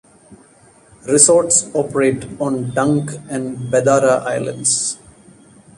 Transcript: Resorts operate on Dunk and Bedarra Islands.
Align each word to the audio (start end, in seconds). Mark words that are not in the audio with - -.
Resorts 1.05 1.69
operate 1.75 2.25
on 2.41 2.71
Dunk 2.71 3.11
and 3.29 3.55
Bedarra 3.71 4.23
Islands. 4.23 4.97